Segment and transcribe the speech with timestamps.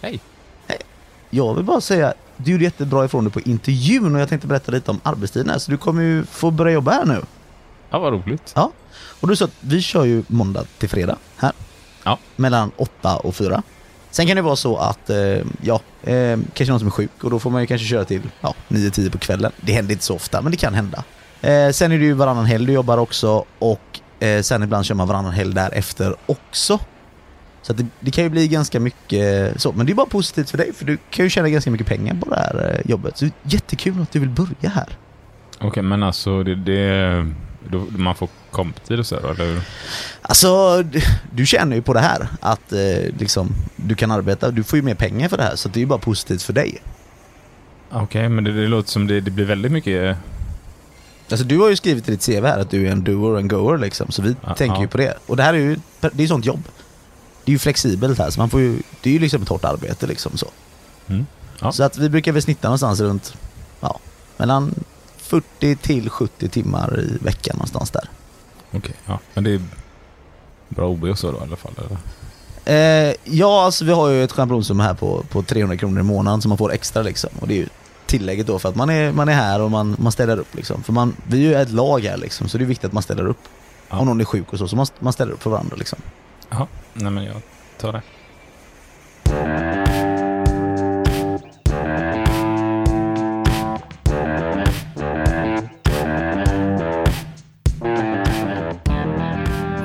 [0.00, 0.20] Hej.
[1.30, 4.72] Jag vill bara säga, du gjorde jättebra ifrån dig på intervjun och jag tänkte berätta
[4.72, 7.22] lite om arbetstiden här, så du kommer ju få börja jobba här nu.
[7.90, 8.52] Ja, vad roligt.
[8.56, 8.72] Ja.
[9.20, 11.52] Och du sa att vi kör ju måndag till fredag här.
[12.04, 12.18] Ja.
[12.36, 13.62] Mellan 8 och 4.
[14.10, 15.16] Sen kan det vara så att, eh,
[15.62, 18.22] ja, eh, kanske någon som är sjuk och då får man ju kanske köra till
[18.40, 19.52] ja, 9-10 på kvällen.
[19.60, 21.04] Det händer inte så ofta, men det kan hända.
[21.40, 24.94] Eh, sen är det ju varannan helg du jobbar också och eh, sen ibland kör
[24.94, 26.78] man varannan helg därefter också.
[27.66, 30.58] Så det, det kan ju bli ganska mycket så, men det är bara positivt för
[30.58, 33.18] dig för du kan ju tjäna ganska mycket pengar på det här eh, jobbet.
[33.18, 34.88] Så jättekul att du vill börja här.
[35.60, 36.54] Okej, men alltså det...
[36.54, 37.26] det
[37.88, 39.60] man får komptid och så då, eller?
[40.22, 40.82] Alltså,
[41.30, 42.78] du, känner ju på det här att eh,
[43.18, 45.80] liksom, du kan arbeta, du får ju mer pengar för det här så det är
[45.80, 46.82] ju bara positivt för dig.
[47.90, 50.16] Okej, men det, det låter som det, det blir väldigt mycket...
[51.30, 53.38] Alltså du har ju skrivit i ditt CV här att du är en doer och
[53.38, 54.88] en goer liksom, så vi Ja, tänker ju ja.
[54.88, 55.14] på det.
[55.26, 56.62] Och det här är ju, det är ju sånt jobb.
[57.46, 59.64] Det är ju flexibelt här så man får ju, det är ju liksom ett hårt
[59.64, 60.46] arbete liksom så.
[61.06, 61.26] Mm.
[61.60, 61.72] Ja.
[61.72, 63.34] Så att vi brukar väl snitta någonstans runt,
[63.80, 63.98] ja,
[64.36, 64.74] mellan
[65.16, 68.08] 40 till 70 timmar i veckan någonstans där.
[68.72, 69.18] Okej, ja.
[69.34, 69.60] Men det är
[70.68, 71.72] bra OB och så då i alla fall?
[71.78, 71.98] Eller?
[73.08, 76.42] Eh, ja, alltså vi har ju ett schablonsum här på, på 300 kronor i månaden
[76.42, 77.30] som man får extra liksom.
[77.40, 77.68] Och det är ju
[78.06, 80.82] tillägget då för att man är, man är här och man, man ställer upp liksom.
[80.82, 83.02] För man, vi är ju ett lag här liksom, så det är viktigt att man
[83.02, 83.40] ställer upp.
[83.88, 83.98] Ja.
[83.98, 85.98] Om någon är sjuk och så, så man, man ställer upp för varandra liksom.
[86.50, 87.36] Jaha, nej men jag
[87.78, 88.02] tar det.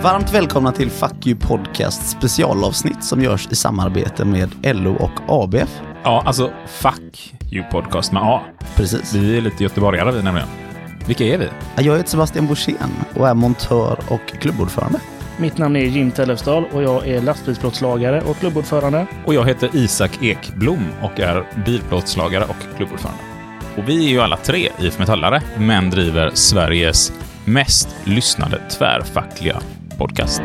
[0.04, 5.82] Varmt välkomna till Fuck You Podcast specialavsnitt som görs i samarbete med LO och ABF.
[6.04, 8.42] Ja, alltså Fuck You Podcast med A.
[8.76, 9.14] Precis.
[9.14, 10.48] Vi är lite göteborgare vi nämligen.
[11.06, 11.48] Vilka är vi?
[11.84, 15.00] Jag heter Sebastian Borssén och är montör och klubbordförande.
[15.40, 19.08] Mitt namn är Jim Tellefsdal och jag är lastbilsplåtslagare och klubbordförande.
[19.26, 23.22] Och jag heter Isak Ekblom och är bilplåtslagare och klubbordförande.
[23.78, 27.14] Och vi är ju alla tre IF Metallare, men driver Sveriges
[27.46, 29.62] mest lyssnade tvärfackliga
[29.98, 30.42] podcast.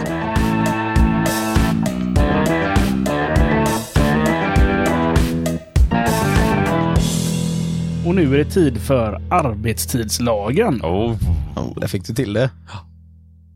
[8.07, 10.81] Och nu är det tid för arbetstidslagen.
[10.83, 11.17] Oh.
[11.57, 12.51] Oh, där fick du till det.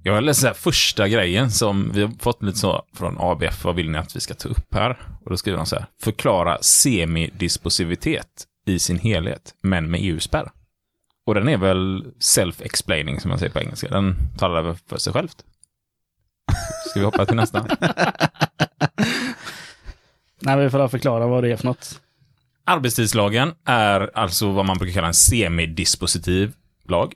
[0.02, 3.64] Jag vill läsa första grejen som vi har fått lite så från ABF.
[3.64, 4.98] Vad vill ni att vi ska ta upp här?
[5.24, 5.86] Och då skriver de så här.
[6.02, 10.50] Förklara semidisposivitet i sin helhet, men med EU-spärr.
[11.26, 13.88] Och den är väl self-explaining som man säger på engelska.
[13.88, 15.44] Den talar väl för sig självt.
[16.86, 17.66] Ska vi hoppa till nästa?
[20.40, 22.00] Nej, vi får förklara vad det är för något.
[22.64, 26.52] Arbetstidslagen är alltså vad man brukar kalla en semidispositiv
[26.88, 27.14] lag.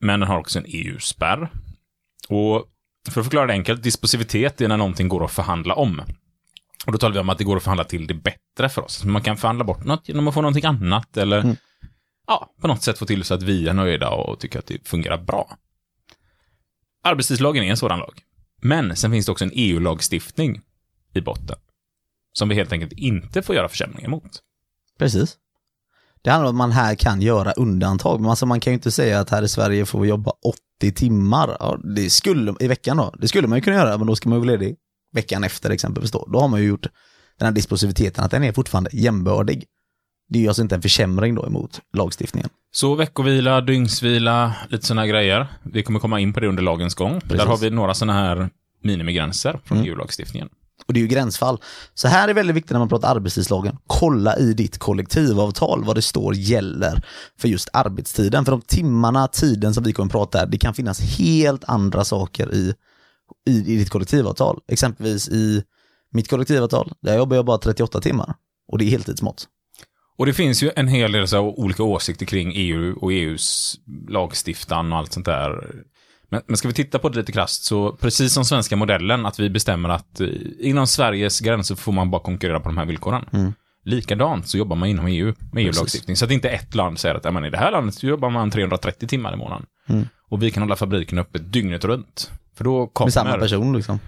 [0.00, 1.48] Men den har också en EU-spärr.
[2.28, 2.64] Och
[3.08, 6.02] för att förklara det enkelt, disposivitet är när någonting går att förhandla om.
[6.86, 9.04] Och då talar vi om att det går att förhandla till det bättre för oss.
[9.04, 11.56] Man kan förhandla bort något genom att få någonting annat eller Mm.
[12.26, 14.88] ja, på något sätt få till så att vi är nöjda och tycker att det
[14.88, 15.56] fungerar bra.
[17.02, 18.20] Arbetstidslagen är en sådan lag.
[18.62, 20.60] Men sen finns det också en EU-lagstiftning
[21.14, 21.56] i botten.
[22.32, 24.42] Som vi helt enkelt inte får göra försämringar mot.
[24.98, 25.36] Precis.
[26.24, 28.90] Det handlar om att man här kan göra undantag, men alltså man kan ju inte
[28.90, 30.32] säga att här i Sverige får vi jobba
[30.80, 33.14] 80 timmar ja, det skulle, i veckan då.
[33.18, 34.76] Det skulle man ju kunna göra, men då ska man ju vara ledig
[35.14, 36.28] veckan efter exempelvis då.
[36.32, 36.86] Då har man ju gjort
[37.38, 39.64] den här dispositiviteten, att den är fortfarande jämbördig.
[40.28, 42.48] Det är ju alltså inte en försämring då emot lagstiftningen.
[42.72, 45.46] Så veckovila, dygnsvila, lite sådana grejer.
[45.62, 47.20] Vi kommer komma in på det under lagens gång.
[47.24, 48.50] Där har vi några sådana här
[48.82, 49.90] minimigränser från Mm.
[49.90, 50.48] EU-lagstiftningen.
[50.86, 51.58] Och det är ju gränsfall.
[51.94, 53.78] Så här är väldigt viktigt när man pratar arbetstidslagen.
[53.86, 57.02] Kolla i ditt kollektivavtal vad det står gäller
[57.38, 58.44] för just arbetstiden.
[58.44, 62.54] För de timmarna, tiden som vi kommer prata här, det kan finnas helt andra saker
[62.54, 62.74] i,
[63.48, 64.60] i, i ditt kollektivavtal.
[64.68, 65.62] Exempelvis i
[66.12, 68.34] mitt kollektivavtal, där jobbar jag bara 38 timmar.
[68.72, 69.48] Och det är heltidsmått.
[70.16, 73.74] Och det finns ju en hel del så här olika åsikter kring EU och EUs
[74.08, 75.74] lagstiftan och allt sånt där.
[76.28, 79.40] Men, men ska vi titta på det lite krasst så precis som svenska modellen att
[79.40, 83.24] vi bestämmer att eh, inom Sveriges gränser får man bara konkurrera på de här villkoren.
[83.32, 83.52] Mm.
[83.84, 86.16] Likadant så jobbar man inom EU med EU-lagstiftning.
[86.16, 88.30] Så att inte ett land säger att "Ja, men i det här landet så jobbar
[88.30, 89.66] man 330 timmar i månaden.
[89.88, 90.08] Mm.
[90.30, 92.30] Och vi kan hålla fabriken uppe dygnet runt.
[92.56, 93.98] För då Med samma kommer, person liksom.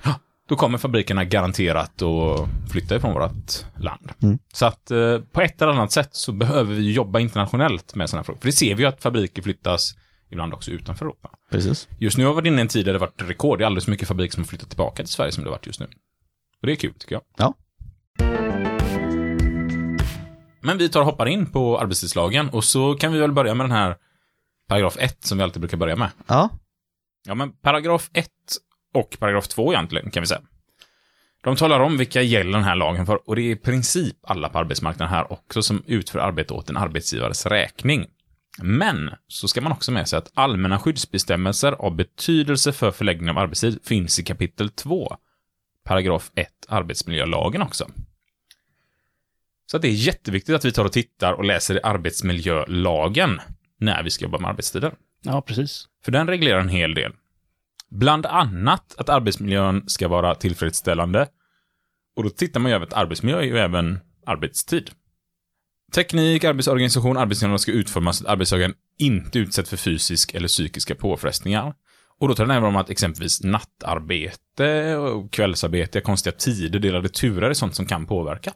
[0.48, 4.12] då kommer fabrikerna garanterat att flytta ifrån vårt land.
[4.22, 4.38] Mm.
[4.52, 8.24] Så att eh, på ett eller annat sätt så behöver vi jobba internationellt med sådana
[8.24, 8.40] frågor.
[8.40, 9.94] För det ser vi ju att fabriker flyttas
[10.30, 11.30] ibland också utanför Europa.
[11.50, 11.88] Precis.
[11.98, 13.58] Just nu har vi varit inne i en tid där det varit rekord.
[13.58, 15.56] Det är alldeles för mycket fabriker som har flyttat tillbaka till Sverige som det har
[15.56, 15.86] varit just nu.
[16.60, 17.22] Och det är kul tycker jag.
[17.36, 17.54] Ja.
[20.60, 23.64] Men vi tar och hoppar in på arbetstidslagen och så kan vi väl börja med
[23.64, 23.96] den här
[24.68, 26.10] paragraf 1 som vi alltid brukar börja med.
[26.26, 26.50] Ja,
[27.26, 28.28] Ja, men paragraf 1
[28.94, 30.40] och paragraf 2 egentligen, kan vi säga.
[31.42, 34.48] De talar om vilka gäller den här lagen för och det är i princip alla
[34.48, 38.06] på arbetsmarknaden här också som utför arbete åt en arbetsgivares räkning.
[38.62, 43.38] Men så ska man också med sig att allmänna skyddsbestämmelser av betydelse för förläggning av
[43.38, 45.16] arbetstid finns i kapitel 2,
[45.84, 47.90] paragraf 1, arbetsmiljölagen också.
[49.66, 53.40] Så att det är jätteviktigt att vi tar och tittar och läser i arbetsmiljölagen
[53.78, 54.94] när vi ska jobba med arbetstider.
[55.22, 55.88] Ja, precis.
[56.04, 57.12] För den reglerar en hel del.
[57.90, 61.28] Bland annat att arbetsmiljön ska vara tillfredsställande.
[62.16, 64.90] Och då tittar man ju över att arbetsmiljö är ju även arbetstid.
[65.96, 71.74] Teknik, arbetsorganisation, arbetsmiljön ska utformas så att arbetstagaren inte utsätts för fysisk eller psykiska påfrestningar.
[72.18, 77.50] Och då tar den även om att exempelvis nattarbete, och kvällsarbete, konstiga tider, delade turer
[77.50, 78.52] är sånt som kan påverka.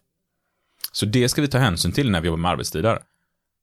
[0.93, 2.99] Så det ska vi ta hänsyn till när vi jobbar med arbetstider.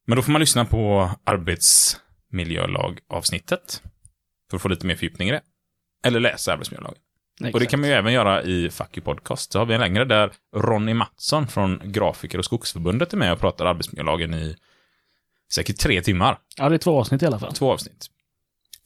[0.07, 3.81] Men då får man lyssna på arbetsmiljölagavsnittet
[4.49, 5.41] för att få lite mer fördjupning i det.
[6.03, 6.99] Eller läsa arbetsmiljölagen.
[7.53, 9.51] Och det kan man ju även göra i Fuck You Podcast.
[9.51, 13.39] Så har vi en längre där Ronny Mattsson från Grafiker och Skogsförbundet är med och
[13.39, 14.55] pratar arbetsmiljölagen i
[15.53, 16.37] säkert tre timmar.
[16.57, 17.53] Ja, det är två avsnitt i alla fall.
[17.53, 18.07] Två avsnitt.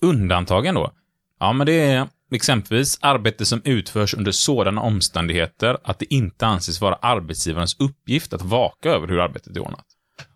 [0.02, 0.92] Undantagen då?
[1.40, 6.82] Ja, men det är exempelvis arbete som utförs under sådana omständigheter att det inte anses
[6.82, 9.86] vara arbetsgivarens uppgift att vaka över hur arbetet är ordnat.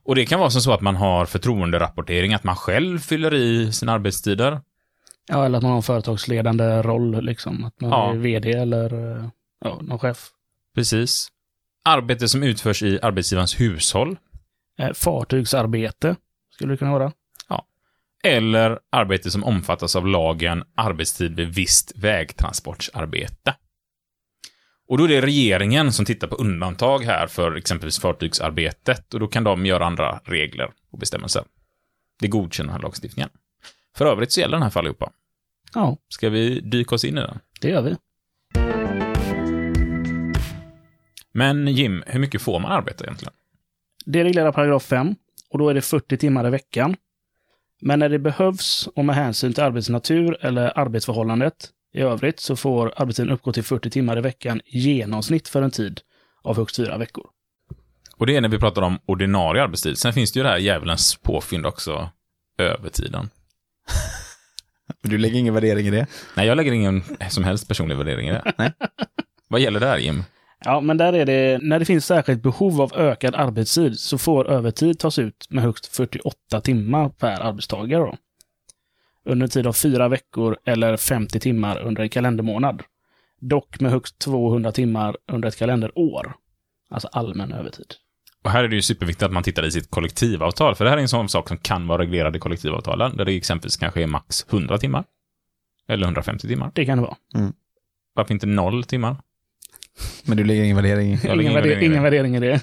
[0.03, 3.71] Och det kan vara som så att man har förtroenderapportering, att man själv fyller i
[3.71, 4.61] sina arbetstider.
[5.27, 7.63] Ja, eller att man har en företagsledande roll, liksom.
[7.63, 8.11] Att man Ja.
[8.11, 8.89] är vd eller
[9.59, 10.29] ja, någon chef.
[10.75, 11.27] Precis.
[11.85, 14.17] Arbete som utförs i arbetsgivarens hushåll.
[14.79, 16.15] Eh, fartygsarbete,
[16.51, 17.11] skulle det kunna vara.
[18.23, 23.55] Eller arbete som omfattas av lagen arbetstid vid visst vägtransportsarbete.
[24.87, 29.27] Och då är det regeringen som tittar på undantag här för exempelvis fartygsarbetet och då
[29.27, 31.43] kan de göra andra regler och bestämmelser.
[32.19, 33.29] Det godkänner den här lagstiftningen.
[33.97, 35.11] För övrigt så gäller den här för allihopa.
[35.73, 37.39] Ja, Ska vi dyka oss in i den?
[37.61, 37.95] det gör vi.
[41.31, 43.33] Men Jim, hur mycket får man arbeta egentligen?
[44.05, 45.15] Det reglerar paragraf 5
[45.49, 46.95] och då är det 40 timmar i veckan.
[47.81, 52.55] Men när det behövs och med hänsyn till arbetets natur eller arbetsförhållandet i övrigt så
[52.55, 56.01] får arbetstiden uppgå till 40 timmar i veckan i genomsnitt för en tid
[56.41, 57.25] av högst fyra veckor.
[58.17, 59.97] Och det är när vi pratar om ordinarie arbetstid.
[59.97, 62.09] Sen finns det ju det här djävulens påfynd också,
[62.57, 63.29] övertiden.
[65.01, 66.07] Du lägger ingen värdering i det?
[66.35, 68.53] Nej, jag lägger ingen som helst personlig värdering i det.
[68.57, 68.71] Nej.
[69.47, 70.23] Vad gäller där, Jim?
[70.65, 74.49] Ja, men där är det, när det finns särskilt behov av ökad arbetstid så får
[74.49, 78.17] övertid tas ut med högst 48 timmar per arbetstagare då.
[79.25, 82.83] Under en tid av fyra veckor eller 50 timmar under en kalendermånad.
[83.41, 86.35] Dock med högst 200 timmar under ett kalenderår.
[86.89, 87.93] Alltså allmän övertid.
[88.45, 90.97] Och här är det ju superviktigt att man tittar i sitt kollektivavtal, för det här
[90.97, 94.07] är en sån sak som kan vara reglerad i kollektivavtalen, där det exempelvis kanske är
[94.07, 95.03] max 100 timmar.
[95.87, 96.71] Eller 150 timmar.
[96.75, 97.15] Det kan det vara.
[98.13, 99.17] Varför inte noll timmar?
[100.23, 101.19] Men du lägger ingen värdering i.
[101.23, 102.09] Ingen, ingen värde, värdering i ingen det.
[102.09, 102.61] värdering i det.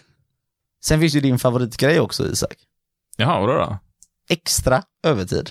[0.84, 2.54] Sen finns ju din favoritgrej också Isak.
[3.16, 3.78] Jaha, vadå då?
[4.30, 5.50] Extra övertid.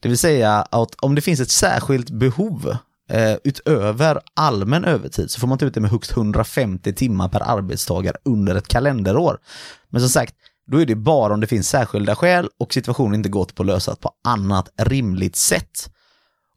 [0.00, 2.76] Det vill säga att om det finns ett särskilt behov
[3.10, 7.40] eh, utöver allmän övertid så får man ta ut det med högst 150 timmar per
[7.40, 9.38] arbetstagare under ett kalenderår.
[9.88, 10.34] Men som sagt,
[10.66, 13.66] då är det bara om det finns särskilda skäl och situationen inte gått på att
[13.66, 15.90] lösa på annat rimligt sätt.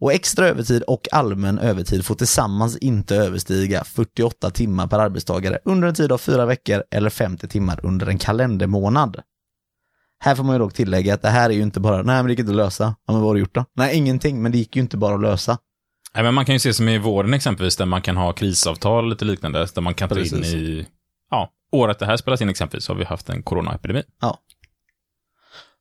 [0.01, 5.87] Och extra övertid och allmän övertid får tillsammans inte överstiga 48 timmar per arbetstagare under
[5.87, 9.21] en tid av fyra veckor eller 50 timmar under en kalendermånad.
[10.19, 12.25] Här får man ju dock tillägga att det här är ju inte bara, nej men
[12.25, 12.83] det gick inte att lösa.
[12.83, 13.65] Ja men vad har du gjort då?
[13.75, 15.57] Nej ingenting, men det gick ju inte bara att lösa.
[16.13, 19.09] Nej, men man kan ju se som i vården exempelvis, där man kan ha krisavtal
[19.09, 20.87] lite liknande, där man kan ta in i,
[21.31, 24.03] ja, året det här spelas in exempelvis, har vi haft en coronaepidemi.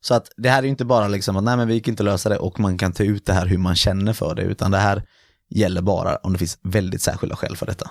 [0.01, 2.03] Så att det här är ju inte bara liksom att nej men vi gick inte
[2.03, 4.71] lösa det och man kan ta ut det här hur man känner för det, utan
[4.71, 5.03] det här
[5.51, 7.91] gäller bara om det finns väldigt särskilda skäl för detta.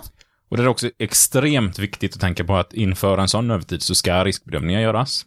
[0.49, 3.95] Och det är också extremt viktigt att tänka på att inför en sån övertid så
[3.95, 5.25] ska riskbedömningar göras.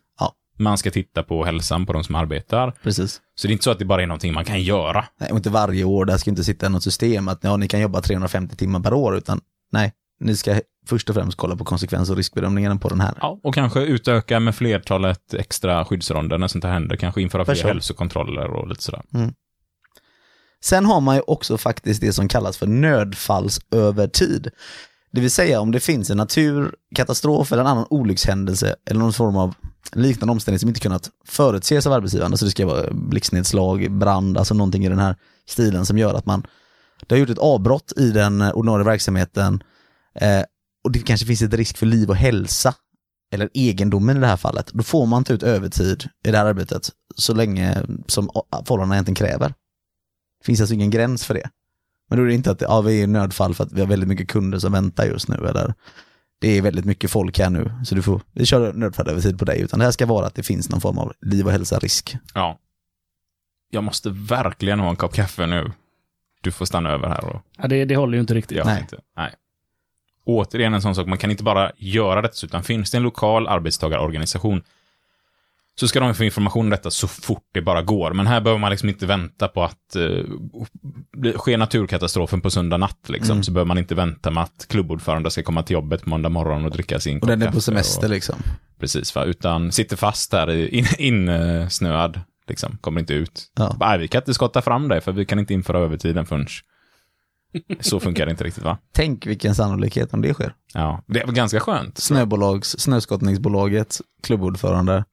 [0.61, 2.75] Man ska titta på hälsan på de som arbetar.
[2.83, 3.21] Precis.
[3.35, 5.05] Så det är inte så att det bara är någonting man kan göra.
[5.21, 7.81] Nej, och inte varje år, där ska inte sitta något system att ja, ni kan
[7.81, 9.41] jobba 350 timmar per år, utan
[9.73, 13.15] nej, ni ska först och främst kolla på konsekvens och riskbedömningen på den här.
[13.21, 16.97] Ja, och kanske utöka med flertalet extra skyddsronder när sånt här händer.
[16.97, 17.69] Kanske införa fler Person.
[17.69, 19.03] hälsokontroller och lite sådär.
[20.63, 24.51] Sen har man ju också faktiskt det som kallas för nödfallsövertid.
[25.13, 29.37] Det vill säga om det finns en naturkatastrof eller en annan olyckshändelse eller någon form
[29.37, 29.55] av
[29.93, 32.33] liknande omständighet som inte kunnat förutses av arbetsgivaren.
[32.33, 35.17] Alltså det ska vara blixtnedslag, brand, alltså någonting i den här
[35.49, 36.47] stilen som gör att man
[37.07, 39.63] det har gjort ett avbrott i den ordinarie verksamheten
[40.15, 40.43] eh,
[40.85, 42.75] och det kanske finns ett risk för liv och hälsa
[43.33, 44.71] eller egendomen i det här fallet.
[44.73, 49.15] Då får man ta ut övertid i det här arbetet så länge som förhållandena egentligen
[49.15, 49.49] kräver.
[50.41, 51.51] Det finns alltså ingen gräns för det.
[52.11, 53.89] Men då är det inte att ja, vi är i nödfall för att vi har
[53.89, 55.75] väldigt mycket kunder som väntar just nu eller
[56.41, 59.39] det är väldigt mycket folk här nu så du får, vi kör nödfall över tid
[59.39, 61.53] på dig utan det här ska vara att det finns någon form av liv och
[61.53, 62.17] hälsa risk.
[62.35, 62.59] Ja.
[63.71, 65.73] Jag måste verkligen ha en kopp kaffe nu.
[66.43, 68.59] Du får stanna över här och Ja, det, det håller ju inte riktigt.
[68.59, 68.81] jag Nej.
[68.81, 68.97] inte.
[69.17, 69.35] Nej.
[70.25, 73.49] Återigen en sån sak, man kan inte bara göra detta, utan finns det en lokal
[73.49, 74.63] arbetstagarorganisation
[75.81, 78.13] så ska de få information om detta så fort det bara går.
[78.13, 83.09] Men här behöver man liksom inte vänta på att eh, sker naturkatastrofen på söndag natt,
[83.09, 83.43] liksom, Mm.
[83.43, 86.65] så behöver man inte vänta med att klubbordförande ska komma till jobbet på måndag morgon
[86.65, 88.37] och dricka sin Och den är på semester Och, liksom.
[88.81, 89.25] precis, va?
[89.25, 93.45] utan sitter fast där i- in, insnöad, liksom, kommer inte ut.
[93.57, 93.77] Ja.
[93.81, 96.47] Nej, vi kan inte skotta fram dig för vi kan inte införa övertiden förrän...
[97.81, 98.79] Så funkar det inte riktigt va?
[98.93, 100.55] Tänk vilken sannolikhet om det sker.
[100.75, 101.99] Ja, det är ganska skönt.
[101.99, 105.05] Snöbolags, snöskottningsbolaget, klubbordförande,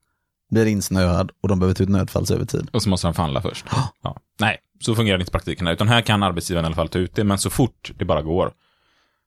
[0.50, 2.70] blir insnöad och de behöver ta ut nödfallsövertid.
[2.74, 3.66] Och så måste han förhandla först.
[4.02, 4.18] Ja.
[4.40, 5.68] Nej, så fungerar det inte i praktiken.
[5.68, 8.22] Utan här kan arbetsgivaren i alla fall ta ut det, men så fort det bara
[8.22, 8.54] går.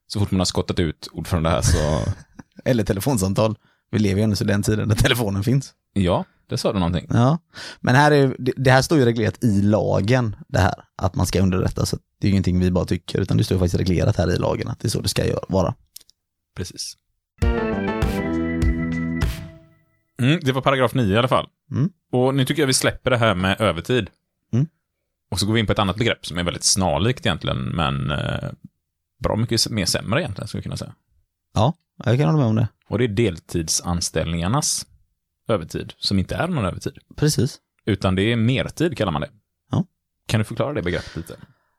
[0.07, 1.77] Så fort man har skottat ut ordförande här så...
[2.65, 3.55] Eller telefonsamtal.
[3.91, 5.73] Vi lever ju ännu i den tiden där telefonen finns.
[5.93, 7.05] Ja, det sa du någonting.
[7.09, 7.37] Ja,
[7.79, 11.41] men här är, det- här står ju reglerat i lagen, det här, att man ska
[11.41, 11.85] underrätta.
[11.85, 14.37] Så det är ju ingenting vi bara tycker, utan det står faktiskt reglerat här i
[14.37, 15.75] lagen att det är så det ska vara.
[16.57, 16.93] Precis.
[20.21, 21.47] Mm, det var paragraf 9 i alla fall.
[21.71, 21.89] Mm.
[22.11, 24.09] Och nu tycker jag vi släpper det här med övertid.
[24.53, 24.67] Mm.
[25.31, 28.11] Och så går vi in på ett annat begrepp som är väldigt snarlikt egentligen, men
[28.11, 28.49] eh,
[29.23, 30.93] bra mycket mer sämre egentligen, skulle jag kunna säga.
[31.53, 31.73] Ja,
[32.05, 32.67] jag kan hålla med om det.
[32.87, 34.85] Och det är deltidsanställningarnas
[35.47, 36.97] övertid, som inte är någon övertid.
[37.15, 37.59] Precis.
[37.85, 39.29] Utan det är mertid kallar man det.
[39.71, 39.85] Ja.
[40.27, 41.35] Kan du förklara det begreppet lite?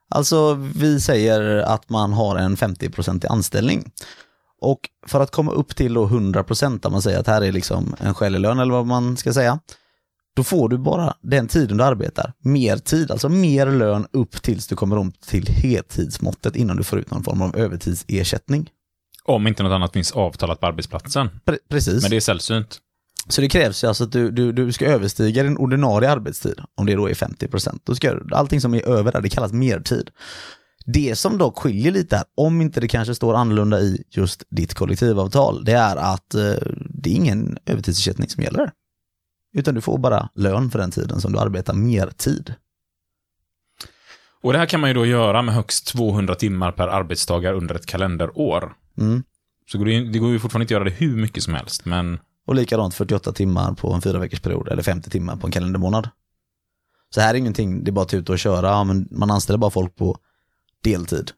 [0.09, 3.93] Alltså, vi säger att man har en 50-procentig anställning.
[4.63, 7.95] Och för att komma upp till då 100% om man säger att här är liksom
[7.99, 9.59] en skälig lön eller vad man ska säga,
[10.37, 12.33] då får du bara den tiden du arbetar.
[12.39, 16.99] Mer tid, alltså mer lön upp tills du kommer om till heltidsmåttet innan du får
[16.99, 18.71] ut någon form av övertidsersättning.
[19.25, 21.31] Om inte något annat finns avtalat på arbetsplatsen.
[21.47, 22.03] Pre- precis.
[22.03, 22.79] Men det är sällsynt.
[23.29, 26.87] Så det krävs ju alltså att du, du, du ska överstiga din ordinarie arbetstid, om
[26.87, 27.81] det då är 50%.
[27.85, 30.11] Då ska allting som är över där, det kallas mertid.
[30.87, 34.75] Det som dock skiljer lite här, om inte det kanske står annorlunda i just ditt
[34.75, 36.55] kollektivavtal, det är att eh,
[36.91, 38.73] det är ingen övertidsersättning som gäller.
[39.55, 42.55] Utan du får bara lön för den tiden som du arbetar mertid.
[44.43, 47.75] Och det här kan man ju då göra med högst 200 timmar per arbetstagare under
[47.75, 48.73] ett kalenderår.
[48.99, 49.23] Mm.
[49.73, 52.55] Så det, går ju fortfarande inte att göra det hur mycket som helst, men Och
[52.55, 56.09] likadant 48 timmar på en fyra veckors period eller 50 timmar på en kalendermånad.
[57.15, 59.31] Så här är ingenting, det är bara att ta ut och köra, ja, men man
[59.31, 60.19] anställer bara folk på
[60.83, 61.31] deltid.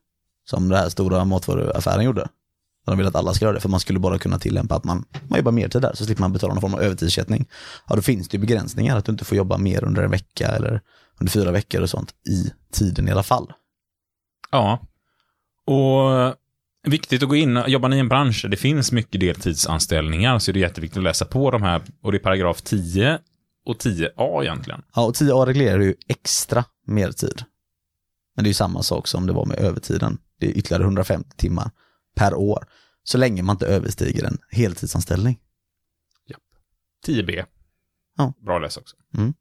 [0.47, 2.29] Som det här stora matvaruaffären gjorde.
[2.87, 5.05] De vill att alla ska göra det, för man skulle bara kunna tillämpa att man,
[5.29, 7.49] man jobbar mertid där, så slipper man betala någon form av övertidsersättning.
[7.89, 10.49] Ja, då finns det ju begränsningar, att du inte får jobba mer under en vecka
[10.49, 10.81] eller
[11.21, 13.53] under fyra veckor och sånt i tiden i alla fall.
[14.51, 14.79] ja.
[15.67, 16.35] Och
[16.87, 20.51] viktigt att gå in, jobbar ni i en bransch där det finns mycket deltidsanställningar så
[20.51, 23.19] är det jätteviktigt att läsa på de här, och det är paragraf 10
[23.67, 24.83] och 10a egentligen.
[24.95, 27.43] Ja, och 10A reglerar ju extra mertid.
[28.35, 30.19] Men det är samma sak som det var med övertiden.
[30.41, 31.71] Det är ytterligare 150 timmar
[32.15, 32.67] per år.
[33.03, 35.39] Så länge man inte överstiger en heltidsanställning.
[37.07, 37.45] 10b.
[38.17, 38.33] Ja.
[38.41, 38.97] Bra läsa också.
[39.17, 39.35] Mm.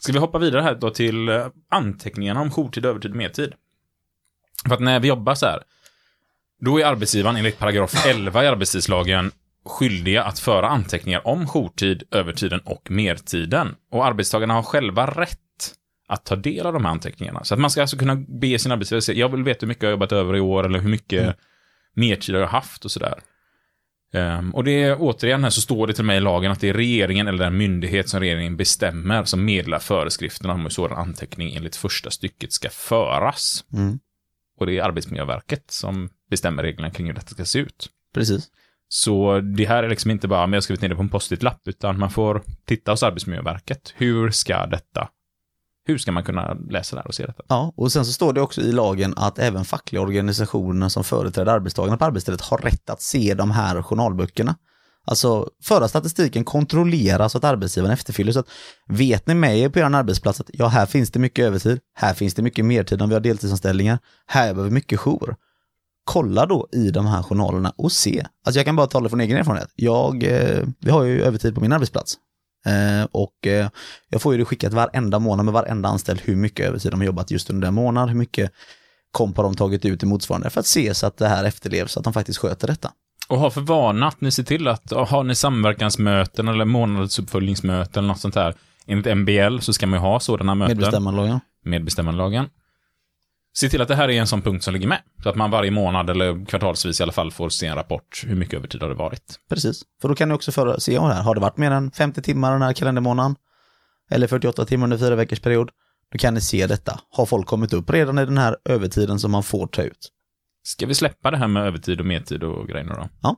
[0.00, 3.52] Ska vi hoppa vidare här då till eh, anteckningarna om jourtid, övertid och mertid?
[4.68, 5.62] För att när vi jobbar så här,
[6.60, 9.32] då är arbetsgivaren enligt paragraf 11 i arbetstidslagen
[9.66, 13.74] skyldiga att föra anteckningar om jourtid, övertiden och mertiden.
[13.90, 15.38] Och arbetstagarna har själva rätt
[16.08, 17.44] att ta del av de här anteckningarna.
[17.44, 19.82] Så att man ska alltså kunna be sin arbetsgivare säga, jag vill veta hur mycket
[19.82, 21.36] jag har jobbat över i år eller hur mycket
[21.94, 23.20] mertid har jag haft och sådär.
[24.12, 26.68] Ehm, och det är återigen här så står det till mig i lagen att det
[26.68, 31.54] är regeringen eller den myndighet som regeringen bestämmer som meddelar föreskrifterna om hur sådan anteckning
[31.54, 33.64] enligt första stycket ska föras.
[33.72, 33.98] Mm.
[34.58, 37.88] Och det är Arbetsmiljöverket som bestämmer reglerna kring hur detta ska se ut.
[38.14, 38.50] Precis.
[38.88, 41.08] Så det här är liksom inte bara, men jag har skrivit ner det på en
[41.08, 43.94] post-it-lapp, utan man får titta hos Arbetsmiljöverket.
[43.96, 45.08] Hur ska detta,
[45.86, 47.42] hur ska man kunna läsa det här och se detta?
[47.48, 51.52] Ja, och sen så står det också i lagen att även fackliga organisationer som företräder
[51.52, 54.54] arbetstagarna på arbetsstället har rätt att se de här journalböckerna.
[55.08, 58.32] Alltså föra statistiken, kontrollera så att arbetsgivaren efterfyller.
[58.32, 58.48] Så att
[58.88, 62.14] vet ni med er på er arbetsplats att ja, här finns det mycket övertid, här
[62.14, 65.36] finns det mycket mertid om vi har deltidsanställningar, här behöver vi mycket jour.
[66.06, 68.26] Kolla då i de här journalerna och se.
[68.44, 69.68] Alltså jag kan bara tala från egen erfarenhet.
[69.74, 72.18] Jag, eh, vi har ju övertid på min arbetsplats.
[72.66, 73.68] Eh, och eh,
[74.08, 77.06] jag får ju det skickat varenda månad med varenda anställd hur mycket övertid de har
[77.06, 78.52] jobbat just under den månaden, hur mycket
[79.10, 81.92] komp har de tagit ut i motsvarande för att se så att det här efterlevs,
[81.92, 82.92] så att de faktiskt sköter detta.
[83.28, 88.08] Och ha för vana att ni ser till att, har ni samverkansmöten eller månadsuppföljningsmöten eller
[88.08, 88.54] något sånt här,
[88.86, 90.76] Enligt MBL så ska man ju ha sådana möten.
[90.76, 91.40] Medbestämmandelagen.
[91.64, 92.48] Medbestämmandelagen.
[93.60, 95.02] Se till att det här är en sån punkt som ligger med.
[95.22, 98.24] Så att man varje månad eller kvartalsvis i alla fall får se en rapport.
[98.26, 99.40] Hur mycket övertid har det varit?
[99.48, 99.82] Precis.
[100.02, 101.22] För då kan ni också föra, se om det här.
[101.22, 103.36] Har det varit mer än 50 timmar den här kalendermånaden?
[104.10, 105.70] Eller 48 timmar under fyra veckors period?
[106.12, 107.00] Då kan ni se detta.
[107.10, 110.12] Har folk kommit upp redan i den här övertiden som man får ta ut?
[110.62, 113.08] Ska vi släppa det här med övertid och medtid och grejer då?
[113.22, 113.36] Ja.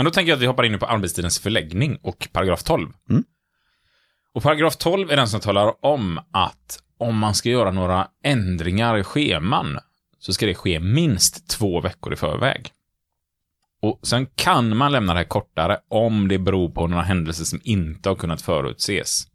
[0.00, 2.88] Men då tänker jag att vi hoppar in på arbetstidens förläggning och paragraf 12.
[3.10, 3.24] Mm.
[4.34, 8.98] Och paragraf 12 är den som talar om att om man ska göra några ändringar
[8.98, 9.78] i scheman
[10.18, 12.70] så ska det ske minst två veckor i förväg.
[13.82, 17.60] Och sen kan man lämna det här kortare om det beror på några händelser som
[17.64, 19.26] inte har kunnat förutses.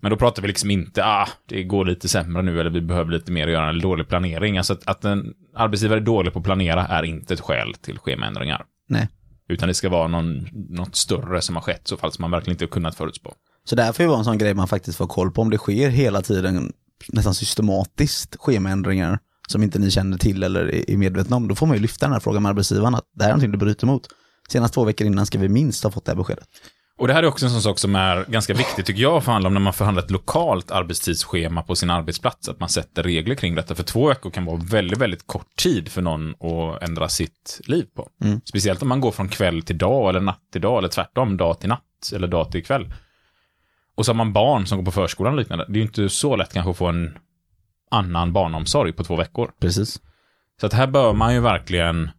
[0.00, 3.12] Men då pratar vi liksom inte, ah, det går lite sämre nu eller vi behöver
[3.12, 4.58] lite mer att göra en dålig planering.
[4.58, 7.98] Alltså att, att en arbetsgivare är dålig på att planera är inte ett skäl till
[7.98, 8.64] schemaändringar.
[8.88, 9.08] Nej.
[9.48, 12.54] Utan det ska vara någon, något större som har skett, så fall som man verkligen
[12.54, 13.34] inte har kunnat förutspå.
[13.64, 15.50] Så det här får ju vara en sån grej man faktiskt får koll på om
[15.50, 16.72] det sker hela tiden
[17.08, 21.48] nästan systematiskt schemaändringar som inte ni känner till eller är medvetna om.
[21.48, 23.52] Då får man ju lyfta den här frågan med arbetsgivaren att det här är någonting
[23.52, 24.08] du bryter mot.
[24.48, 26.48] Senast två veckor innan ska vi minst ha fått det här beskedet.
[26.98, 29.24] Och det här är också en sån sak som är ganska viktigt, tycker jag, att
[29.24, 32.48] förhandla om när man förhandlar ett lokalt arbetstidsschema på sin arbetsplats.
[32.48, 33.74] Att man sätter regler kring detta.
[33.74, 37.86] För två veckor kan vara väldigt, väldigt kort tid för någon att ändra sitt liv
[37.96, 38.08] på.
[38.24, 38.40] Mm.
[38.44, 41.60] Speciellt om man går från kväll till dag, eller natt till dag, eller tvärtom, dag
[41.60, 42.92] till natt, eller dag till kväll.
[43.94, 45.64] Och så har man barn som går på förskolan och liknande.
[45.68, 47.18] Det är ju inte så lätt kanske att få en
[47.90, 49.50] annan barnomsorg på två veckor.
[49.60, 50.00] Precis.
[50.60, 52.10] Så att här bör man ju verkligen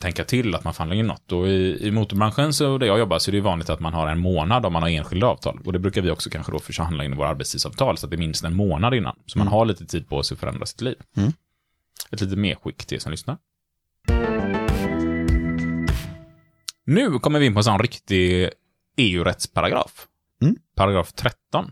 [0.00, 1.32] tänka till att man förhandlar in något.
[1.32, 4.08] Och i, i motorbranschen så där jag jobbar så är det vanligt att man har
[4.08, 5.60] en månad om man har enskilda avtal.
[5.64, 8.16] Och det brukar vi också kanske då förhandla in i våra arbetstidsavtal så att det
[8.16, 9.16] är minst en månad innan.
[9.26, 10.96] Så man har lite tid på sig att förändra sitt liv.
[11.16, 11.32] Mm.
[12.10, 13.36] Ett litet medskick till er som lyssnar.
[16.84, 18.50] Nu kommer vi in på en sån riktig
[18.96, 20.06] EU-rättsparagraf.
[20.42, 20.56] Mm.
[20.76, 21.70] Paragraf 13.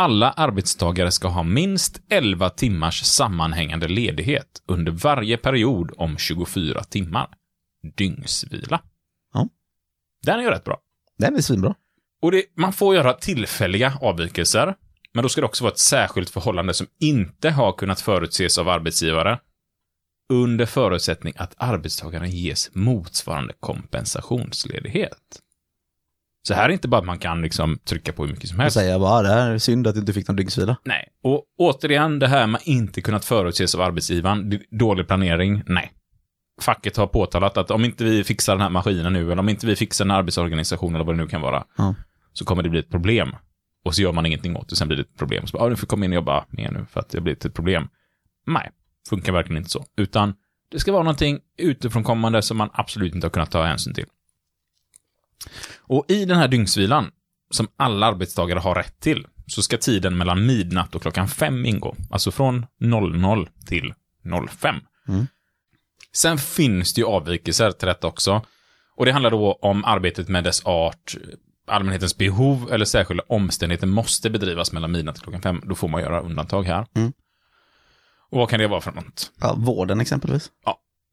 [0.00, 7.28] Alla arbetstagare ska ha minst 11 timmars sammanhängande ledighet under varje period om 24 timmar.
[7.96, 8.82] Dygnsvila.
[9.34, 9.48] Ja.
[10.26, 10.80] Den är ju rätt bra.
[11.18, 11.74] Den är svinbra.
[12.22, 14.74] Och det, man får göra tillfälliga avvikelser,
[15.14, 18.68] men då ska det också vara ett särskilt förhållande som inte har kunnat förutses av
[18.68, 19.38] arbetsgivare,
[20.32, 25.40] under förutsättning att arbetstagaren ges motsvarande kompensationsledighet.
[26.48, 28.74] Så här är inte bara att man kan liksom trycka på hur mycket som helst.
[28.74, 30.76] säga bara, det här är synd att du inte fick någon dygnsvila.
[30.84, 31.08] Nej.
[31.22, 35.92] Och återigen, det här med inte kunnat förutses av arbetsgivaren, dålig planering, nej.
[36.60, 39.66] Facket har påtalat att om inte vi fixar den här maskinen nu, eller om inte
[39.66, 41.94] vi fixar en arbetsorganisation eller vad det nu kan vara, Ja.
[42.32, 43.36] så kommer det bli ett problem.
[43.84, 45.46] Och så gör man ingenting åt det, sen blir det ett problem.
[45.46, 47.22] Så bara, ah, du får komma in och jobba mer nu för att det har
[47.22, 47.88] blivit ett problem.
[48.46, 48.70] Nej,
[49.08, 49.84] funkar verkligen inte så.
[49.96, 50.34] Utan
[50.70, 54.06] det ska vara någonting utifrån kommande som man absolut inte har kunnat ta hänsyn till.
[55.88, 57.10] Och i den här dygnsvilan,
[57.50, 61.96] som alla arbetstagare har rätt till, så ska tiden mellan midnatt och klockan fem ingå.
[62.10, 63.94] Alltså från 00 till
[64.48, 64.76] 05.
[65.08, 65.26] Mm.
[66.12, 68.42] Sen finns det ju avvikelser till detta också.
[68.96, 71.14] Och det handlar då om arbetet med dess art,
[71.66, 75.62] allmänhetens behov eller särskilda omständigheter måste bedrivas mellan midnatt och klockan fem.
[75.64, 76.86] Då får man göra undantag här.
[76.94, 77.12] Mm.
[78.30, 79.32] Och vad kan det vara för något?
[79.40, 80.50] Ja, vården exempelvis.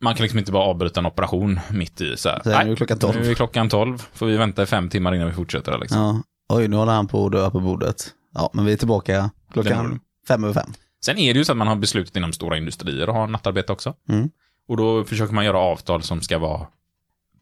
[0.01, 2.41] Man kan liksom inte bara avbryta en operation mitt i så här.
[2.43, 3.15] Så är det ju klockan 12.
[3.15, 3.97] Nu är klockan 12.
[4.13, 5.99] Får vi vänta i fem timmar innan vi fortsätter liksom.
[5.99, 6.23] Ja.
[6.57, 8.13] Oj, nu håller han på att dö på bordet.
[8.33, 10.73] Ja, men vi är tillbaka är klockan fem över fem.
[11.05, 13.71] Sen är det ju så att man har beslutat inom stora industrier att ha nattarbete
[13.71, 13.93] också.
[14.09, 14.29] Mm.
[14.67, 16.67] Och då försöker man göra avtal som ska vara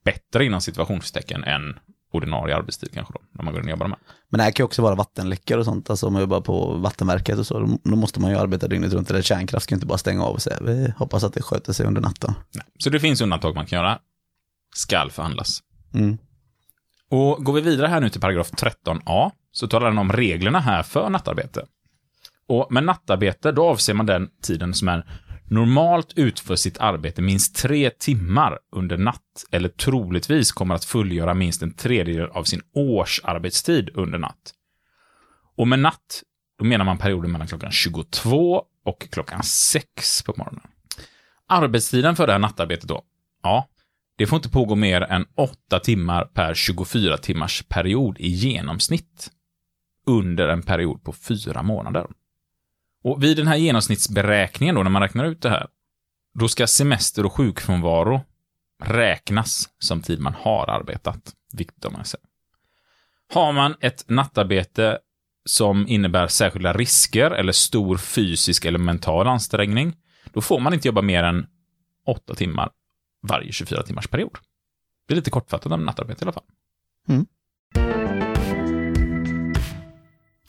[0.05, 1.79] bättre inom situationstecken än
[2.17, 3.99] ordinarie arbetstid kanske då, när man går in och jobbar med.
[4.29, 6.73] Men det här kan ju också vara vattenläckor och sånt, alltså om man jobbar på
[6.73, 9.09] vattenverket och så, då- måste man ju arbeta dygnet runt.
[9.09, 11.73] Eller kärnkraft kan ju inte bara stänga av och säga, vi hoppas att det sköter
[11.73, 12.33] sig under natten.
[12.55, 12.63] Nej.
[12.79, 13.99] Så det finns undantag man kan göra.
[14.75, 15.59] Skall förhandlas.
[15.93, 16.17] Mm.
[17.09, 20.83] Och går vi vidare här nu till paragraf 13a, så talar den om reglerna här
[20.83, 21.65] för nattarbete.
[22.47, 25.05] Och med nattarbete, då avser man den tiden som är
[25.53, 31.61] normalt utför sitt arbete minst tre timmar under natt, eller troligtvis kommer att fullgöra minst
[31.61, 34.53] en tredjedel av sin årsarbetstid under natt.
[35.55, 36.23] Och med natt,
[36.59, 40.67] då menar man perioden mellan klockan 22 och klockan 6 på morgonen.
[41.47, 43.03] Arbetstiden för det här nattarbetet då?
[43.43, 43.67] Ja,
[44.17, 49.31] det får inte pågå mer än 8 timmar per 24 timmars period i genomsnitt
[50.07, 52.07] under en period på fyra månader.
[53.03, 55.67] Och vid den här genomsnittsberäkningen då, när man räknar ut det här,
[56.39, 58.21] då ska semester och sjukfrånvaro
[58.83, 61.33] räknas som tid man har arbetat.
[61.53, 62.25] Viktigt om man säger.
[63.33, 64.99] Har man ett nattarbete
[65.45, 69.95] som innebär särskilda risker eller stor fysisk eller mental ansträngning,
[70.33, 71.47] då får man inte jobba mer än
[72.05, 72.69] åtta timmar
[73.21, 74.37] varje 24 timmars period.
[75.07, 76.43] Det är lite kortfattat om nattarbete i alla fall.
[77.09, 77.25] Mm.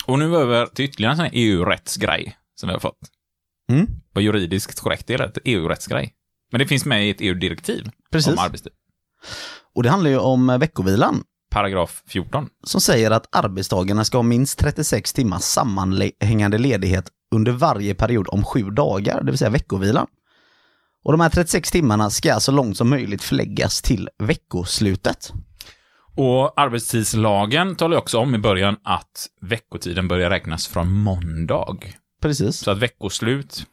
[0.07, 2.99] Och nu över till ytterligare en EU-rättsgrej som vi har fått.
[3.73, 3.87] Mm.
[4.13, 5.33] Vad juridiskt korrekt är det?
[5.45, 6.15] EU-rättsgrej.
[6.53, 8.33] Men det finns med i ett EU-direktiv Precis.
[8.33, 8.73] om arbetstid.
[9.75, 12.49] Och det handlar ju om eh, veckovilan Paragraf 14.
[12.65, 18.45] som säger att arbetstagarna ska ha minst 36 timmars sammanhängande ledighet under varje period om
[18.45, 20.07] sju dagar, det vill säga veckovilan.
[21.05, 25.33] Och de här 36 timmarna ska så långt som möjligt förläggas till veckoslutet.
[26.17, 31.79] Och arbetstidslagen talar också om i början att veckotiden börjar räknas från måndag.
[32.25, 32.57] Precis.
[32.59, 33.67] Så att veckoslut,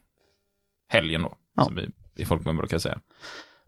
[0.88, 1.66] helgen då, Ja.
[1.66, 3.00] som vi i folkmun brukar säga.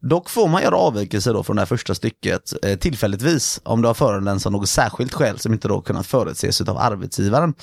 [0.01, 3.87] Dock får man göra avvikelser då från det här första stycket eh, tillfälligtvis om det
[3.89, 7.53] har föranletts av något särskilt skäl som inte då kunnat förutses av arbetsgivaren.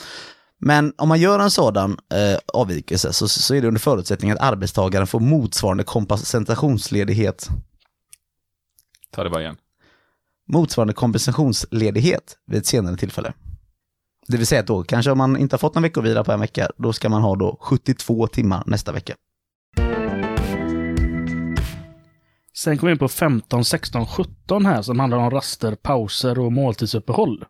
[0.59, 4.41] Men om man gör en sådan eh, avvikelse så, så är det under förutsättning att
[4.41, 7.49] arbetstagaren får motsvarande kompensationsledighet
[9.13, 9.57] Ta det bara igen.
[10.49, 13.33] motsvarande kompensationsledighet vid ett senare tillfälle.
[14.31, 16.41] Det vill säga att då kanske om man inte har fått en veckovila på en
[16.41, 19.15] vecka, då ska man ha då 72 timmar nästa vecka.
[22.57, 26.53] Sen kommer vi in på 15, 16, 17 här som handlar om raster, pauser och
[26.53, 27.45] måltidsuppehåll.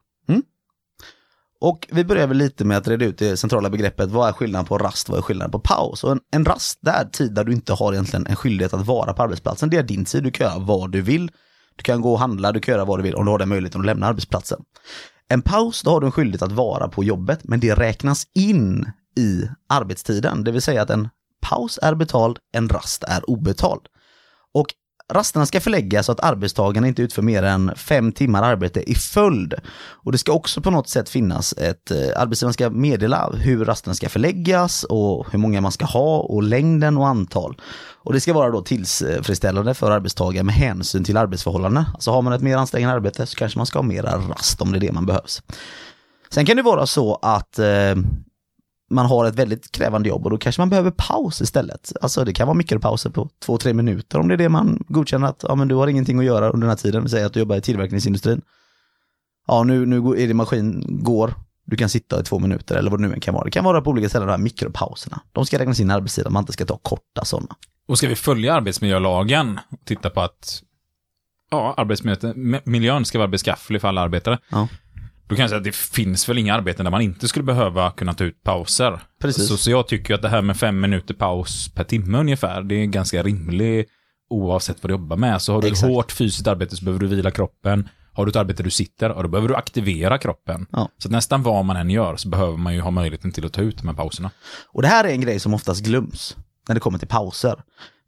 [1.60, 4.66] Och vi börjar väl lite med att reda ut det centrala begreppet, vad är skillnaden
[4.66, 6.04] på rast, vad är skillnaden på paus?
[6.04, 8.86] Och en, en rast, det är tid där du inte har egentligen en skyldighet att
[8.86, 9.70] vara på arbetsplatsen.
[9.70, 11.30] Det är din tid, du kan göra vad du vill.
[11.76, 13.48] Du kan gå och handla, du kan göra vad du vill om du har den
[13.48, 14.60] möjligheten att lämna arbetsplatsen.
[15.32, 18.92] En paus, då har du en skyldighet att vara på jobbet, men det räknas in
[19.16, 20.44] i arbetstiden.
[20.44, 21.08] Det vill säga att en
[21.40, 23.80] paus är betald, en rast är obetald.
[24.54, 24.66] Och
[25.10, 29.54] rasterna ska förläggas så att arbetstagarna inte utför mer än fem timmar arbete i följd.
[30.04, 33.94] Och det ska också på något sätt finnas ett, eh, arbetsgivaren ska meddela hur rasterna
[33.94, 37.60] ska förläggas och hur många man ska ha och längden och antal.
[38.02, 41.84] Och det ska vara då tillfredsställande för arbetstagare med hänsyn till arbetsförhållanden.
[41.94, 44.72] Alltså har man ett mer ansträngande arbete så kanske man ska ha mera rast om
[44.72, 45.42] det är det man behövs.
[46.30, 47.94] Sen kan det vara så att eh,
[48.90, 51.92] man har ett väldigt krävande jobb och då kanske man behöver paus istället.
[52.00, 55.29] Alltså det kan vara mikropauser på två, tre minuter om det är det man godkänner
[55.29, 57.09] att ja, men du har ingenting att göra under den här tiden.
[57.09, 58.42] Säg att du jobbar i tillverkningsindustrin.
[59.46, 63.00] Ja, nu, nu är det maskin går, du kan sitta i två minuter eller vad
[63.00, 63.44] det nu än kan vara.
[63.44, 65.20] Det kan vara på olika ställen de här mikropauserna.
[65.33, 67.57] De ska räknas in i arbetstiden, man inte ska ta korta sådana.
[67.88, 70.62] Och ska vi följa arbetsmiljölagen och titta på att
[71.50, 74.38] ja, arbetsmiljön ska vara beskafflig för alla arbetare.
[74.48, 74.68] Ja.
[75.30, 77.90] Då kan jag säga att det finns väl inga arbeten där man inte skulle behöva
[77.90, 79.00] kunna ta ut pauser.
[79.20, 79.48] Precis.
[79.48, 82.74] Så, så jag tycker att det här med fem minuter paus per timme ungefär, det
[82.74, 83.88] är ganska rimligt
[84.30, 85.42] oavsett vad du jobbar med.
[85.42, 85.84] Så har du Exakt.
[85.84, 87.88] ett hårt fysiskt arbete så behöver du vila kroppen.
[88.12, 90.66] Har du ett arbete du sitter, ja, då behöver du aktivera kroppen.
[90.72, 90.88] Ja.
[90.98, 93.62] Så nästan vad man än gör så behöver man ju ha möjligheten till att ta
[93.62, 94.30] ut de här pauserna.
[94.72, 96.36] Och det här är en grej som oftast glöms
[96.68, 97.62] när det kommer till pauser.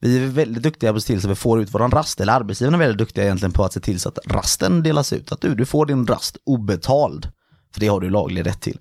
[0.04, 2.20] Vi är väldigt duktiga på att se till så att vi får ut våran rast,
[2.20, 5.32] eller arbetsgivarna är väldigt duktiga egentligen på att se till så att rasten delas ut.
[5.32, 7.28] Att du, du får din rast obetald,
[7.72, 8.78] för det har du laglig rätt till.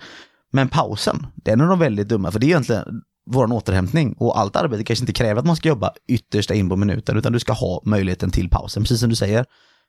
[0.52, 4.56] Men pausen, den är de väldigt dumma, för det är egentligen vår återhämtning och allt
[4.56, 7.54] arbete kanske inte kräver att man ska jobba yttersta in på minuten, utan du ska
[7.54, 8.84] ha möjligheten till pausen.
[8.84, 9.46] Precis som du säger,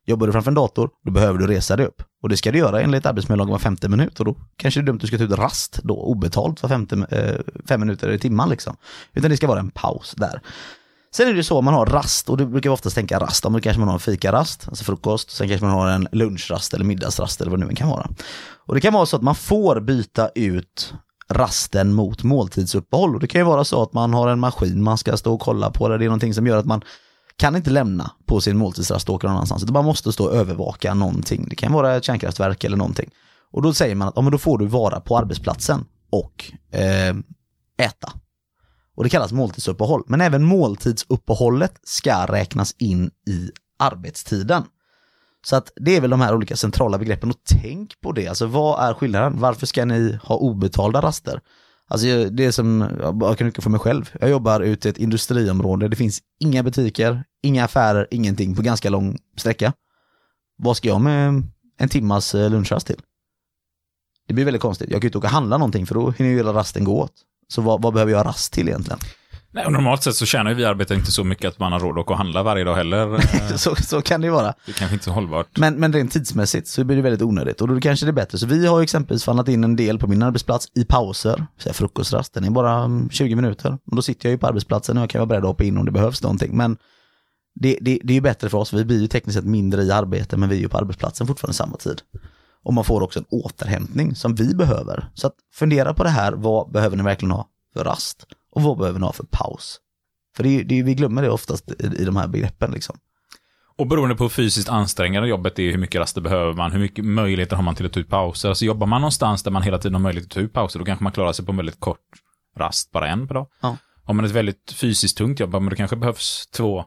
[0.07, 2.03] jobbar du framför en dator, då behöver du resa dig upp.
[2.23, 4.87] Och det ska du göra enligt arbetsmiljölagen var femte minut och då kanske det är
[4.87, 8.19] dumt att du ska ta ut rast då, obetalt var femte, eh, fem minuter i
[8.19, 8.77] timman liksom.
[9.13, 10.41] Utan det ska vara en paus där.
[11.15, 13.45] Sen är det ju så man har rast, och då brukar vi oftast tänka rast,
[13.45, 16.75] om då kanske man har en fikarast, alltså frukost, sen kanske man har en lunchrast
[16.75, 18.09] eller middagsrast eller vad det nu kan vara.
[18.67, 20.95] Och det kan vara så att man får byta ut
[21.29, 23.15] rasten mot måltidsuppehåll.
[23.15, 25.41] Och det kan ju vara så att man har en maskin man ska stå och
[25.41, 26.83] kolla på, eller det är någonting som gör att man
[27.37, 30.35] kan inte lämna på sin måltidsrast och åka någon annanstans, utan man måste stå och
[30.35, 31.47] övervaka någonting.
[31.49, 33.11] Det kan vara ett kärnkraftverk eller någonting.
[33.53, 37.17] Och då säger man att ja, men då får du vara på arbetsplatsen och eh,
[37.87, 38.13] äta.
[38.95, 40.03] Och det kallas måltidsuppehåll.
[40.07, 44.63] Men även måltidsuppehållet ska räknas in i arbetstiden.
[45.47, 48.29] Så att det är väl de här olika centrala begreppen och tänk på det.
[48.29, 49.41] Alltså vad är skillnaden?
[49.41, 51.41] Varför ska ni ha obetalda raster?
[51.89, 52.89] Alltså det är som,
[53.21, 54.11] jag kan utgå för mig själv.
[54.21, 55.89] Jag jobbar ute i ett industriområde.
[55.89, 59.73] Det finns inga butiker, inga affärer, ingenting på ganska lång sträcka.
[60.57, 61.43] Vad ska jag med
[61.79, 63.01] en timmas eh, lunchrast till?
[64.29, 64.91] Det blir väldigt konstigt.
[64.91, 67.01] Jag kan ju inte åka och handla någonting för då hinner ju hela rasten gå
[67.01, 67.13] åt.
[67.53, 68.99] Så vad, vad behöver jag rast till egentligen?
[69.55, 71.99] Nej, normalt sett så tjänar vi arbetare inte så mycket att man har råd att
[71.99, 73.21] åka och handla varje dag heller.
[73.57, 74.55] Så, så kan det ju vara.
[74.67, 75.59] Det kanske inte är hållbart.
[75.59, 78.39] Men, men rent tidsmässigt så blir det väldigt onödigt och då kanske det är bättre.
[78.39, 81.47] Så vi har exempelvis förhandlat in en del på min arbetsplats i pauser.
[81.59, 83.79] Så här frukostrast, den är bara mm, 20 minuter.
[83.91, 85.79] Och då sitter jag ju på arbetsplatsen och jag kan vara beredd att hoppa in
[85.79, 86.57] om det behövs någonting.
[86.57, 86.77] Men
[87.55, 89.93] det, det, det är ju bättre för oss, vi blir ju tekniskt sett mindre i
[89.93, 92.01] arbete men vi är ju på arbetsplatsen fortfarande samma tid.
[92.65, 95.11] Och man får också en återhämtning som vi behöver.
[95.15, 98.27] Så att fundera på det här, vad behöver ni verkligen ha för rast?
[98.53, 99.79] Och vad behöver ni ha för paus?
[100.37, 102.97] För det, är det, är vi glömmer det oftast i, i de här begreppen liksom.
[103.77, 107.05] Och beroende på hur fysiskt ansträngande jobbet är, hur mycket raster behöver man, hur mycket
[107.05, 108.49] möjligheter har man till att ta ut pauser.
[108.49, 110.85] Alltså jobbar man någonstans där man hela tiden har möjlighet att ta ut pauser, då
[110.85, 111.99] kanske man klarar sig på en väldigt kort
[112.57, 113.47] rast, bara en per dag.
[113.63, 113.77] Ja.
[114.05, 116.85] Om man har ett väldigt fysiskt tungt jobb, men det kanske behövs två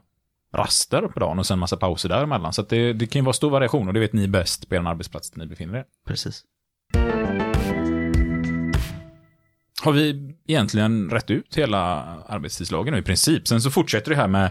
[0.56, 2.52] raster på dagen och sen massa pauser däremellan.
[2.52, 4.88] Så det, det kan ju vara stor variation och det vet ni bäst på er
[4.88, 5.84] arbetsplats där ni befinner er.
[6.06, 6.44] Precis.
[9.82, 11.78] Har vi egentligen rätt ut hela
[12.28, 13.48] arbetstidslagen i princip?
[13.48, 14.50] Sen så fortsätter det här med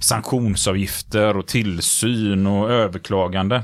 [0.00, 3.62] sanktionsavgifter och tillsyn och överklagande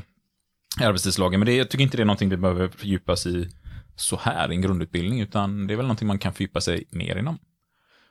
[0.81, 1.41] i arbetstidslagen.
[1.41, 3.49] Men det, jag tycker inte det är någonting vi behöver fördjupas i
[3.97, 7.17] så här i en grundutbildning, utan det är väl någonting man kan fördjupa sig mer
[7.17, 7.39] inom.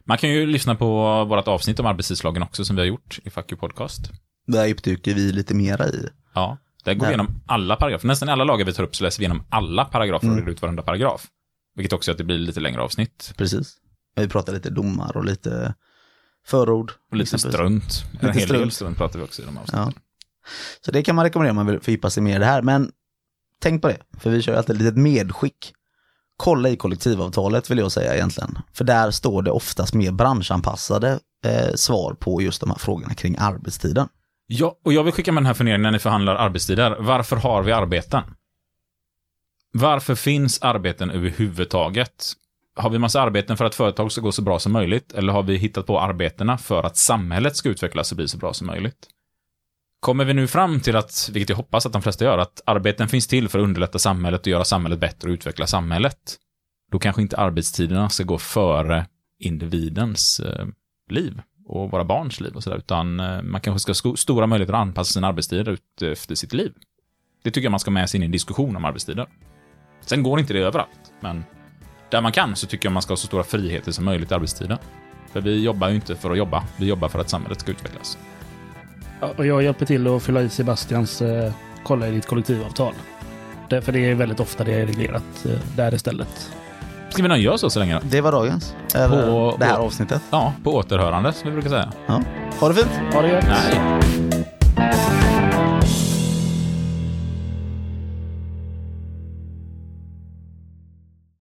[0.08, 3.30] Man kan ju lyssna på vårt avsnitt om arbetstidslagen också som vi har gjort i
[3.30, 4.12] Fuck You Podcast.
[4.48, 6.10] Där djupdyker vi lite mera i.
[6.34, 8.08] Ja, där går vi igenom alla paragrafer.
[8.08, 10.40] Nästan alla lagar vi tar upp så läser vi igenom alla paragrafer och Mm.
[10.46, 11.28] reder ut varenda paragraf.
[11.76, 13.34] Vilket också gör att det blir lite längre avsnitt.
[13.38, 13.78] Precis.
[14.16, 15.74] Vi pratar lite domar och lite
[16.48, 16.92] förord.
[17.12, 17.56] Och lite exempelvis.
[17.56, 18.22] strunt.
[18.24, 18.74] En hel del strunt.
[18.74, 19.94] strunt pratar vi också i de avsnitten.
[19.96, 20.02] Ja.
[20.82, 22.62] Så det kan man rekommendera om man vill fördjupa sig mer i det här.
[22.62, 22.92] Men
[23.62, 25.74] tänk på det, för vi kör alltid ett litet medskick.
[26.38, 28.58] Kolla i kollektivavtalet vill jag säga egentligen.
[28.74, 33.36] För där står det oftast mer branschanpassade eh, svar på just de här frågorna kring
[33.40, 34.08] arbetstiden.
[34.48, 36.98] Ja, och jag vill skicka med den här funderingen när ni förhandlar arbetstider.
[37.00, 38.24] Varför har vi arbeten?
[39.74, 42.34] Varför finns arbeten överhuvudtaget?
[42.76, 45.14] Har vi massa arbeten för att företag ska gå så bra som möjligt?
[45.14, 48.54] Eller har vi hittat på arbetena för att samhället ska utvecklas och bli så bra
[48.54, 49.08] som möjligt?
[50.06, 53.08] Kommer vi nu fram till att, vilket jag hoppas att de flesta gör, att arbeten
[53.08, 56.18] finns till för att underlätta samhället och göra samhället bättre och utveckla samhället,
[56.92, 59.06] då kanske inte arbetstiderna ska gå före
[59.40, 60.66] individens eh,
[61.10, 64.74] liv och våra barns liv och sådär, utan eh, man kanske ska ha stora möjligheter
[64.74, 66.74] att anpassa sina arbetstider ut eh, efter sitt liv.
[67.44, 69.28] Det tycker jag man ska ha med sig in i en diskussion om arbetstider.
[70.02, 71.44] Sen går inte det överallt, men
[72.10, 74.34] där man kan så tycker jag man ska ha så stora friheter som möjligt i
[74.34, 74.78] arbetstiden.
[75.32, 78.18] För vi jobbar ju inte för att jobba, vi jobbar för att samhället ska utvecklas.
[79.38, 81.52] Och jag hjälper till att fylla i Sebastians eh,
[81.84, 82.94] kolla i ditt kollektivavtal.
[83.70, 86.52] Därför det är väldigt ofta det är reglerat eh, där istället.
[87.10, 88.00] Ska vi nöja oss så, så länge då?
[88.04, 88.76] Det var dagens.
[88.96, 90.22] Eller På- det här på- avsnittet.
[90.32, 91.92] Ja, på återhörande, som vi brukar säga.
[92.08, 92.22] Ja.
[92.60, 93.14] Ha det fint!
[93.14, 93.46] Ha det gött!
[93.48, 95.35] Nej.